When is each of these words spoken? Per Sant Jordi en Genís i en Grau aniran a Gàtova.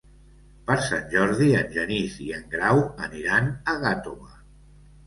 Per 0.69 0.77
Sant 0.85 1.05
Jordi 1.11 1.51
en 1.59 1.69
Genís 1.77 2.17
i 2.29 2.33
en 2.41 2.49
Grau 2.57 2.83
aniran 3.11 3.55
a 3.61 3.79
Gàtova. 3.87 4.37